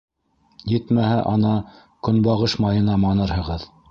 [0.71, 1.51] Етмәһә, ана
[2.09, 3.71] көнбағыш майына манырһығыҙ.